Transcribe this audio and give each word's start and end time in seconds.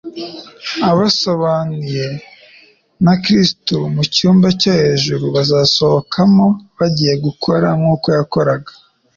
Abasabaniye 0.89 2.07
na 3.05 3.13
Kristo 3.23 3.75
mu 3.93 4.03
cyumba 4.13 4.47
cyo 4.59 4.71
hejuru 4.79 5.25
bazasohokamo 5.35 6.47
bagiye 6.77 7.13
gukora 7.25 7.67
nk'uko 7.79 8.07
yakoraga. 8.17 8.71